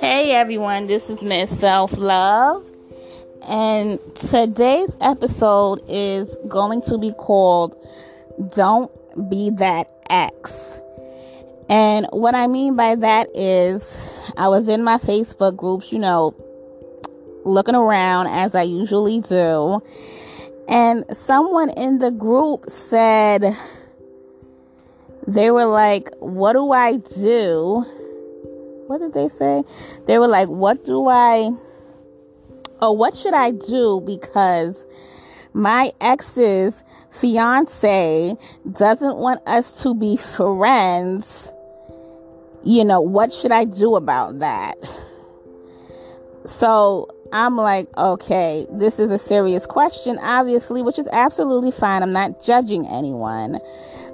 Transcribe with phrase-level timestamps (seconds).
[0.00, 2.64] Hey everyone, this is Miss Self Love,
[3.46, 7.76] and today's episode is going to be called
[8.56, 8.90] Don't
[9.28, 10.80] Be That Ex.
[11.68, 16.34] And what I mean by that is, I was in my Facebook groups, you know,
[17.44, 19.82] looking around as I usually do,
[20.66, 23.54] and someone in the group said,
[25.26, 27.84] they were like, What do I do?
[28.90, 29.62] What did they say?
[30.06, 31.50] They were like, what do I,
[32.80, 34.02] oh, what should I do?
[34.04, 34.84] Because
[35.52, 38.34] my ex's fiance
[38.68, 41.52] doesn't want us to be friends.
[42.64, 44.76] You know, what should I do about that?
[46.44, 52.02] So I'm like, okay, this is a serious question, obviously, which is absolutely fine.
[52.02, 53.60] I'm not judging anyone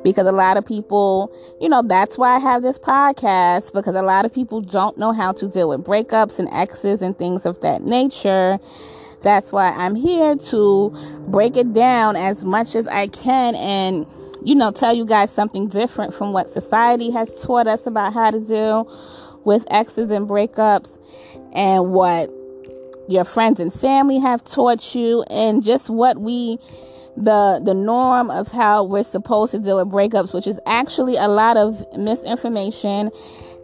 [0.06, 4.02] because a lot of people, you know, that's why I have this podcast because a
[4.02, 7.60] lot of people don't know how to deal with breakups and exes and things of
[7.62, 8.60] that nature.
[9.24, 14.06] That's why I'm here to break it down as much as I can and,
[14.44, 18.30] you know, tell you guys something different from what society has taught us about how
[18.30, 18.88] to deal
[19.44, 20.96] with exes and breakups
[21.52, 22.30] and what
[23.08, 26.60] your friends and family have taught you and just what we
[27.16, 31.28] the the norm of how we're supposed to deal with breakups which is actually a
[31.28, 33.10] lot of misinformation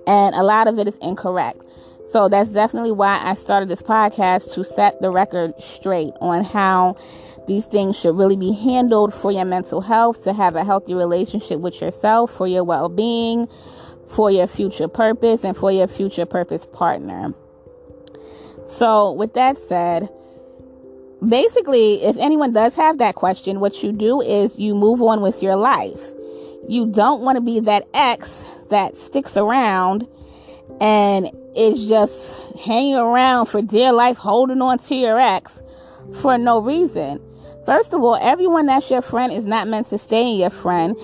[0.07, 1.61] and a lot of it is incorrect
[2.13, 6.97] so that's definitely why I started this podcast to set the record straight on how
[7.47, 11.61] these things should really be handled for your mental health, to have a healthy relationship
[11.61, 13.49] with yourself, for your well being,
[14.07, 17.33] for your future purpose, and for your future purpose partner.
[18.69, 20.11] So, with that said,
[21.29, 25.43] basically, if anyone does have that question, what you do is you move on with
[25.43, 26.01] your life.
[26.69, 30.07] You don't want to be that ex that sticks around
[30.81, 35.61] and is just hanging around for dear life, holding on to your ex
[36.21, 37.21] for no reason.
[37.67, 40.97] First of all, everyone that's your friend is not meant to stay in your friend,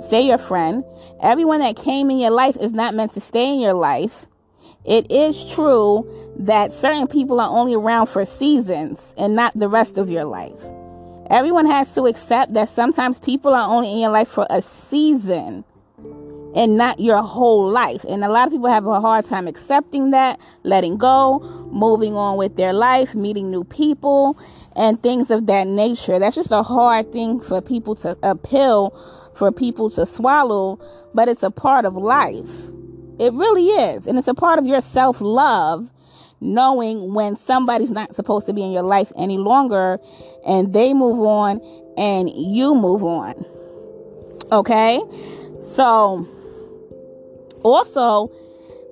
[0.00, 0.84] stay your friend.
[1.22, 4.26] Everyone that came in your life is not meant to stay in your life
[4.84, 6.08] it is true
[6.38, 10.60] that certain people are only around for seasons and not the rest of your life.
[11.28, 15.64] Everyone has to accept that sometimes people are only in your life for a season
[16.56, 18.04] and not your whole life.
[18.08, 21.38] And a lot of people have a hard time accepting that, letting go,
[21.70, 24.36] moving on with their life, meeting new people,
[24.74, 26.18] and things of that nature.
[26.18, 28.90] That's just a hard thing for people to appeal,
[29.34, 30.80] for people to swallow,
[31.14, 32.70] but it's a part of life.
[33.20, 34.06] It really is.
[34.06, 35.90] And it's a part of your self love
[36.40, 39.98] knowing when somebody's not supposed to be in your life any longer
[40.46, 41.60] and they move on
[41.98, 43.44] and you move on.
[44.50, 44.98] Okay?
[45.74, 46.26] So,
[47.62, 48.32] also,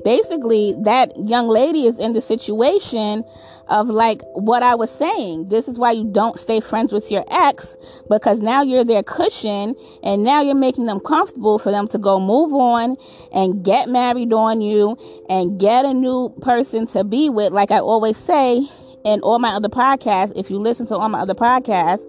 [0.04, 3.24] basically, that young lady is in the situation
[3.68, 5.48] of like what I was saying.
[5.48, 7.76] This is why you don't stay friends with your ex
[8.08, 12.18] because now you're their cushion and now you're making them comfortable for them to go
[12.18, 12.96] move on
[13.32, 14.96] and get married on you
[15.28, 17.52] and get a new person to be with.
[17.52, 18.66] Like I always say
[19.04, 22.04] in all my other podcasts, if you listen to all my other podcasts,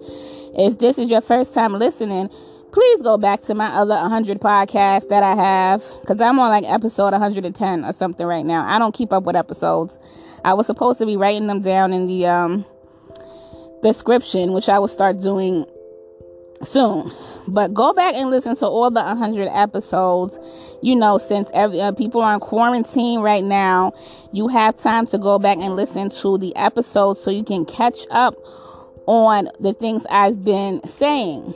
[0.56, 2.28] if this is your first time listening,
[2.72, 6.64] please go back to my other 100 podcasts that I have because I'm on like
[6.64, 8.64] episode 110 or something right now.
[8.66, 9.98] I don't keep up with episodes.
[10.44, 12.64] I was supposed to be writing them down in the um,
[13.82, 15.66] description, which I will start doing
[16.62, 17.10] soon.
[17.48, 20.38] But go back and listen to all the 100 episodes.
[20.82, 23.92] You know, since every, uh, people are in quarantine right now,
[24.32, 28.00] you have time to go back and listen to the episodes so you can catch
[28.10, 28.34] up
[29.06, 31.54] on the things I've been saying.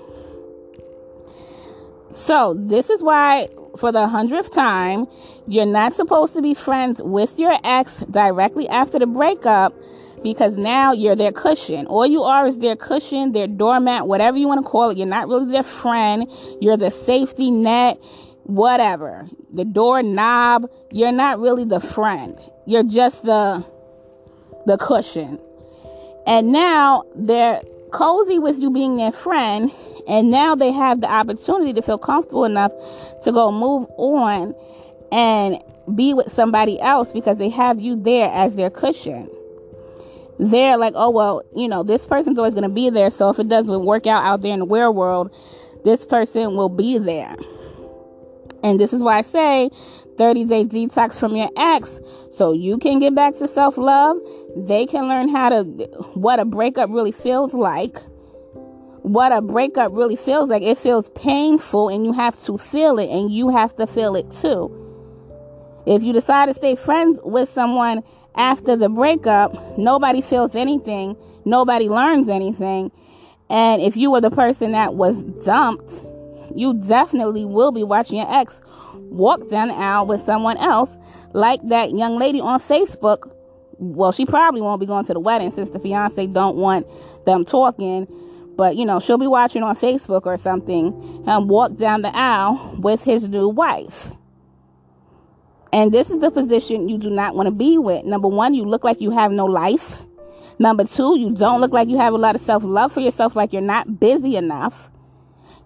[2.11, 3.49] So, this is why,
[3.79, 5.07] for the hundredth time,
[5.47, 9.75] you're not supposed to be friends with your ex directly after the breakup
[10.23, 11.87] because now you're their cushion.
[11.87, 14.97] All you are is their cushion, their doormat, whatever you want to call it.
[14.97, 16.27] You're not really their friend.
[16.61, 17.99] You're the safety net,
[18.45, 19.29] whatever.
[19.53, 20.70] The doorknob.
[20.91, 22.38] You're not really the friend.
[22.67, 23.65] You're just the
[24.67, 25.38] the cushion.
[26.27, 27.61] And now they're
[27.93, 29.70] cozy with you being their friend
[30.06, 32.73] and now they have the opportunity to feel comfortable enough
[33.25, 34.55] to go move on
[35.11, 35.62] and
[35.95, 39.31] be with somebody else because they have you there as their cushion.
[40.39, 43.11] They're like, oh, well, you know, this person's always going to be there.
[43.11, 45.35] So if it doesn't work out out there in the real world,
[45.85, 47.37] this person will be there.
[48.62, 49.71] And this is why I say
[50.17, 52.01] 30 day detox from your ex
[52.33, 54.17] so you can get back to self love.
[54.56, 55.62] They can learn how to,
[56.15, 57.99] what a breakup really feels like
[59.05, 60.62] what a breakup really feels like.
[60.62, 64.31] It feels painful and you have to feel it and you have to feel it
[64.31, 64.73] too.
[65.87, 68.03] If you decide to stay friends with someone
[68.35, 72.91] after the breakup, nobody feels anything, nobody learns anything.
[73.51, 75.93] And if you were the person that was dumped,
[76.55, 78.59] you definitely will be watching your ex
[78.95, 80.97] walk down the aisle with someone else,
[81.35, 83.31] like that young lady on Facebook.
[83.77, 86.87] Well, she probably won't be going to the wedding since the fiance don't want
[87.27, 88.09] them talking.
[88.56, 92.77] But you know, she'll be watching on Facebook or something and walk down the aisle
[92.79, 94.11] with his new wife.
[95.73, 98.05] And this is the position you do not want to be with.
[98.05, 100.03] Number one, you look like you have no life.
[100.59, 103.35] Number two, you don't look like you have a lot of self love for yourself,
[103.35, 104.91] like you're not busy enough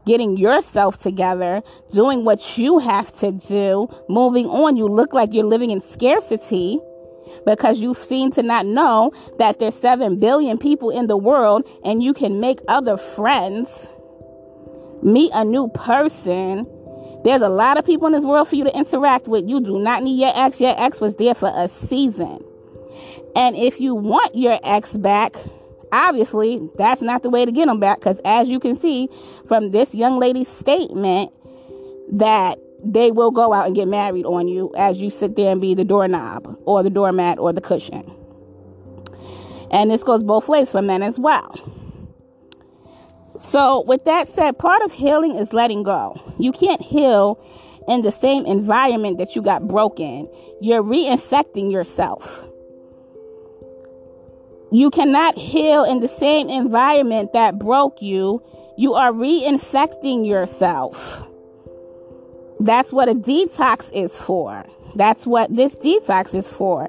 [0.09, 1.63] getting yourself together,
[1.93, 4.75] doing what you have to do, moving on.
[4.75, 6.81] You look like you're living in scarcity
[7.45, 12.03] because you seem to not know that there's 7 billion people in the world and
[12.03, 13.87] you can make other friends,
[15.03, 16.67] meet a new person.
[17.25, 19.49] There's a lot of people in this world for you to interact with.
[19.49, 20.61] You do not need your ex.
[20.61, 22.45] Your ex was there for a season.
[23.35, 25.37] And if you want your ex back,
[25.93, 29.09] obviously that's not the way to get them back because as you can see
[29.47, 31.33] from this young lady's statement
[32.13, 35.61] that they will go out and get married on you as you sit there and
[35.61, 38.11] be the doorknob or the doormat or the cushion.
[39.71, 41.55] And this goes both ways for men as well.
[43.39, 46.21] So with that said part of healing is letting go.
[46.39, 47.43] You can't heal
[47.89, 50.29] in the same environment that you got broken.
[50.61, 52.45] You're reinfecting yourself.
[54.71, 58.43] You cannot heal in the same environment that broke you.
[58.77, 61.28] You are reinfecting yourself.
[62.61, 64.65] That's what a detox is for.
[64.95, 66.89] That's what this detox is for.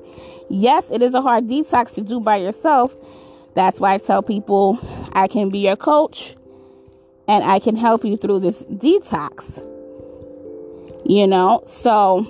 [0.50, 2.96] Yes, it is a hard detox to do by yourself.
[3.54, 4.80] That's why I tell people
[5.14, 6.36] I can be your coach
[7.28, 9.66] and I can help you through this detox.
[11.06, 12.28] You know, so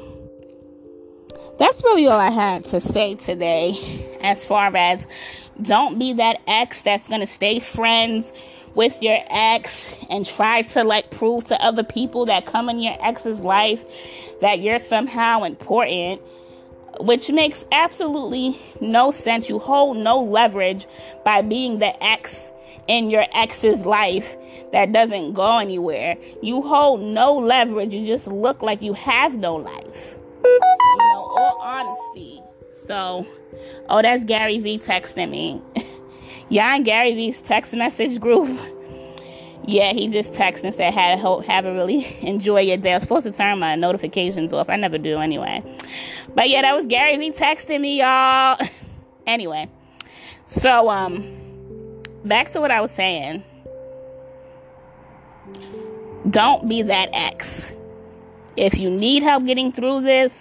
[1.58, 5.06] that's really all I had to say today as far as
[5.62, 8.32] don't be that ex that's going to stay friends
[8.80, 12.96] with your ex and try to like prove to other people that come in your
[13.02, 13.84] ex's life
[14.40, 16.22] that you're somehow important
[17.02, 19.50] which makes absolutely no sense.
[19.50, 20.88] You hold no leverage
[21.26, 22.52] by being the ex
[22.88, 24.38] in your ex's life
[24.72, 26.16] that doesn't go anywhere.
[26.42, 27.94] You hold no leverage.
[27.94, 30.16] You just look like you have no life.
[30.46, 30.60] You
[30.98, 32.42] know, all honesty.
[32.88, 33.28] So,
[33.90, 35.62] oh, that's Gary Vee texting me.
[36.50, 38.60] In Gary Vee's text message group.
[39.66, 42.96] Yeah, he just texted and said, "Had hope, have a really enjoy your day." I
[42.96, 44.70] was supposed to turn my notifications off.
[44.70, 45.64] I never do anyway.
[46.34, 48.60] But yeah, that was Gary Vee texting me, y'all.
[49.28, 49.70] anyway,
[50.48, 53.44] so um, back to what I was saying.
[56.30, 57.72] Don't be that ex.
[58.58, 60.34] If you need help getting through this,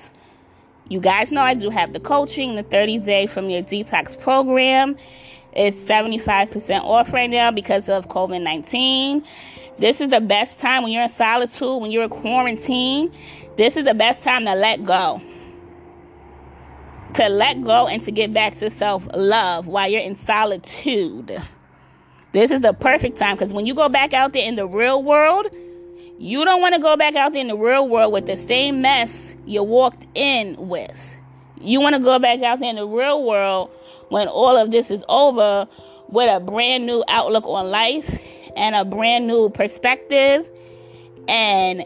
[0.89, 4.97] you guys know I do have the coaching, the 30 day from your detox program.
[5.53, 9.25] It's 75% off right now because of COVID 19.
[9.79, 13.13] This is the best time when you're in solitude, when you're in quarantine.
[13.57, 15.23] This is the best time to let go.
[17.15, 21.41] To let go and to get back to self love while you're in solitude.
[22.33, 25.03] This is the perfect time because when you go back out there in the real
[25.03, 25.47] world,
[26.19, 28.83] you don't want to go back out there in the real world with the same
[28.83, 31.17] mess you walked in with.
[31.61, 33.71] You want to go back out there in the real world
[34.09, 35.69] when all of this is over
[36.09, 38.21] with a brand new outlook on life
[38.57, 40.49] and a brand new perspective
[41.29, 41.85] and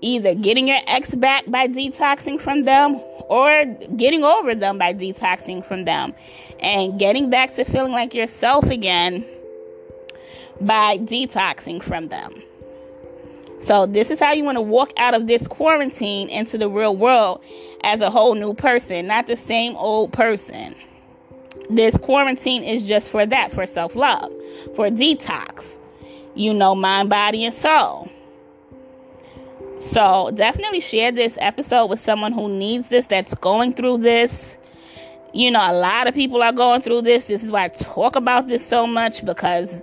[0.00, 2.94] either getting your ex back by detoxing from them
[3.28, 3.64] or
[3.96, 6.14] getting over them by detoxing from them
[6.60, 9.24] and getting back to feeling like yourself again
[10.60, 12.42] by detoxing from them.
[13.62, 16.96] So, this is how you want to walk out of this quarantine into the real
[16.96, 17.42] world
[17.82, 20.74] as a whole new person, not the same old person.
[21.70, 24.32] This quarantine is just for that, for self love,
[24.74, 25.64] for detox,
[26.34, 28.10] you know, mind, body, and soul.
[29.78, 34.58] So, definitely share this episode with someone who needs this, that's going through this.
[35.32, 37.26] You know, a lot of people are going through this.
[37.26, 39.80] This is why I talk about this so much because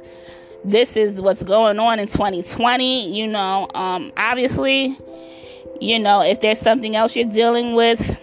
[0.66, 3.10] this is what's going on in 2020.
[3.10, 4.98] You know, um, obviously,
[5.80, 8.20] you know, if there's something else you're dealing with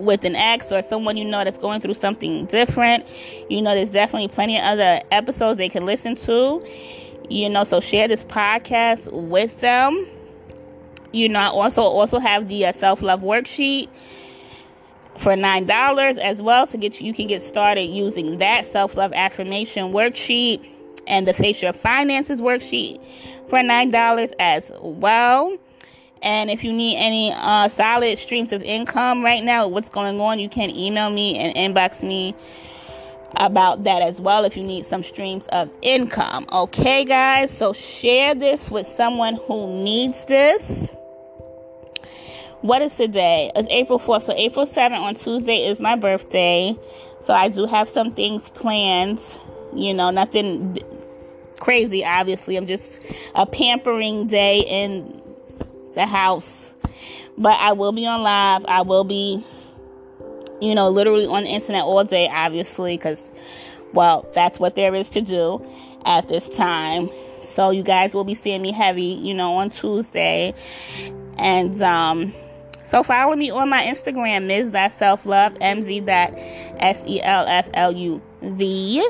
[0.00, 3.06] with an ex or someone you know that's going through something different,
[3.48, 6.64] you know, there's definitely plenty of other episodes they can listen to.
[7.28, 10.08] You know, so share this podcast with them.
[11.12, 13.88] You know, I also also have the uh, self love worksheet
[15.18, 18.96] for nine dollars as well to get you, you can get started using that self
[18.96, 20.68] love affirmation worksheet
[21.06, 23.00] and the Face Your Finances worksheet
[23.48, 25.56] for $9 as well.
[26.22, 30.38] And if you need any uh, solid streams of income right now, what's going on,
[30.38, 32.34] you can email me and inbox me
[33.36, 36.46] about that as well if you need some streams of income.
[36.52, 37.56] Okay, guys?
[37.56, 40.90] So share this with someone who needs this.
[42.60, 43.50] What is today?
[43.54, 44.24] It's April 4th.
[44.24, 46.76] So April 7th on Tuesday is my birthday.
[47.26, 49.20] So I do have some things planned.
[49.74, 50.78] You know, nothing
[51.58, 52.56] crazy, obviously.
[52.56, 53.00] I'm just
[53.34, 55.19] a pampering day in
[55.94, 56.72] the house.
[57.36, 58.64] But I will be on live.
[58.66, 59.44] I will be,
[60.60, 63.30] you know, literally on the internet all day, obviously, because,
[63.92, 65.64] well, that's what there is to do
[66.04, 67.08] at this time.
[67.42, 70.54] So you guys will be seeing me heavy, you know, on Tuesday.
[71.38, 72.34] And, um,
[72.90, 74.72] so follow me on my Instagram, Ms.
[74.72, 76.04] That Self Love, MZ
[76.78, 79.08] S E L F L U V.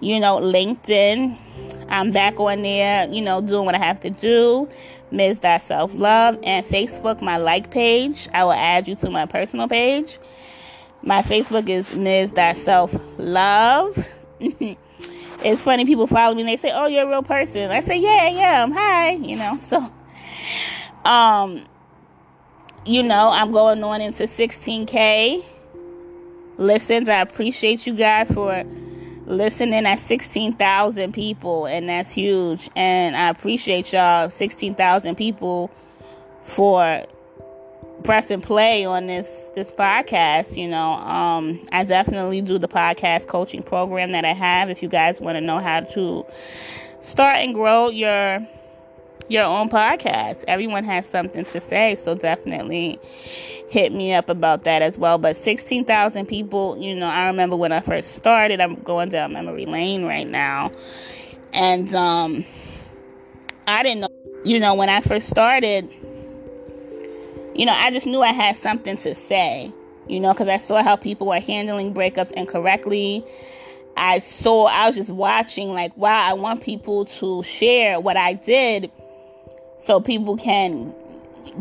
[0.00, 1.38] You know, LinkedIn.
[1.88, 4.68] I'm back on there, you know, doing what I have to do.
[5.10, 5.40] Ms.
[5.40, 6.38] That Self Love.
[6.42, 8.28] And Facebook, my like page.
[8.34, 10.18] I will add you to my personal page.
[11.02, 12.32] My Facebook is Ms.
[12.32, 14.06] That Self Love.
[14.40, 17.70] it's funny, people follow me and they say, Oh, you're a real person.
[17.70, 19.92] I say, Yeah, yeah, I'm hi, you know, so
[21.04, 21.64] um
[22.84, 25.44] you know, I'm going on into 16K
[26.56, 27.08] listens.
[27.08, 28.64] I appreciate you guys for
[29.26, 32.70] listening at 16,000 people, and that's huge.
[32.74, 35.70] And I appreciate y'all, 16,000 people,
[36.44, 37.04] for
[38.04, 43.62] pressing play on this this podcast you know um i definitely do the podcast coaching
[43.62, 46.24] program that i have if you guys want to know how to
[47.00, 48.46] start and grow your
[49.28, 50.44] your own podcast.
[50.46, 53.00] Everyone has something to say, so definitely
[53.68, 55.18] hit me up about that as well.
[55.18, 59.66] But 16,000 people, you know, I remember when I first started, I'm going down memory
[59.66, 60.70] lane right now.
[61.52, 62.44] And um
[63.66, 64.08] I didn't know,
[64.44, 65.90] you know, when I first started,
[67.54, 69.72] you know, I just knew I had something to say,
[70.06, 73.24] you know, because I saw how people were handling breakups incorrectly.
[73.96, 78.34] I saw, I was just watching, like, wow, I want people to share what I
[78.34, 78.90] did
[79.86, 80.92] so people can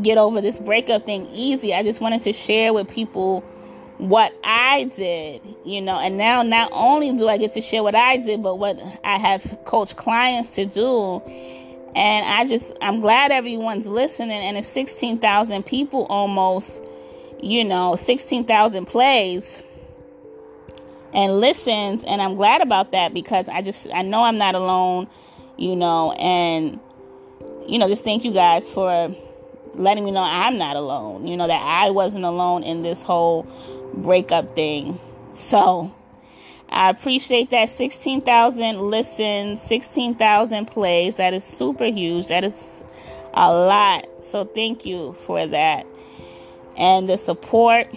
[0.01, 1.75] get over this breakup thing easy.
[1.75, 3.41] I just wanted to share with people
[4.00, 7.94] what I did, you know, and now not only do I get to share what
[7.94, 11.22] I did, but what I have coached clients to do.
[11.96, 16.82] And I just, I'm glad everyone's listening, and it's 16,000 people almost,
[17.39, 19.62] you know, 16,000 plays
[21.13, 22.03] and listens.
[22.03, 25.08] And I'm glad about that because I just, I know I'm not alone,
[25.58, 26.79] you know, and
[27.67, 29.15] you know, just thank you guys for
[29.75, 31.27] letting me know I'm not alone.
[31.27, 33.43] You know, that I wasn't alone in this whole
[33.93, 35.00] breakup thing.
[35.34, 35.93] So
[36.69, 41.15] I appreciate that 16,000 listens, 16,000 plays.
[41.15, 42.27] That is super huge.
[42.27, 42.53] That is
[43.34, 44.07] a lot.
[44.24, 45.86] So thank you for that.
[46.77, 47.88] And the support.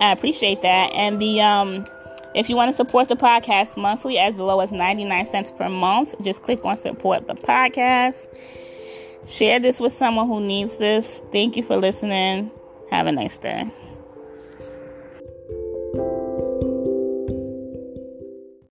[0.00, 0.92] I appreciate that.
[0.94, 1.86] And the um
[2.34, 6.14] if you want to support the podcast monthly as low as 99 cents per month,
[6.22, 8.28] just click on support the podcast.
[9.26, 11.20] Share this with someone who needs this.
[11.32, 12.50] Thank you for listening.
[12.90, 13.70] Have a nice day.